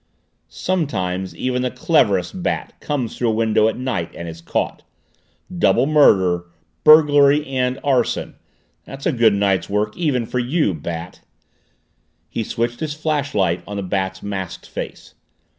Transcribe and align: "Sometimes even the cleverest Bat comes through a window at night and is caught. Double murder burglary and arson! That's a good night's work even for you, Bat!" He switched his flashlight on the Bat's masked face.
"Sometimes 0.49 1.35
even 1.35 1.61
the 1.61 1.69
cleverest 1.69 2.41
Bat 2.41 2.73
comes 2.79 3.15
through 3.15 3.29
a 3.29 3.33
window 3.33 3.67
at 3.67 3.77
night 3.77 4.09
and 4.15 4.27
is 4.27 4.41
caught. 4.41 4.81
Double 5.55 5.85
murder 5.85 6.45
burglary 6.83 7.45
and 7.45 7.79
arson! 7.83 8.33
That's 8.83 9.05
a 9.05 9.11
good 9.11 9.33
night's 9.35 9.69
work 9.69 9.95
even 9.95 10.25
for 10.25 10.39
you, 10.39 10.73
Bat!" 10.73 11.21
He 12.29 12.43
switched 12.43 12.79
his 12.79 12.95
flashlight 12.95 13.61
on 13.67 13.77
the 13.77 13.83
Bat's 13.83 14.23
masked 14.23 14.67
face. 14.67 15.13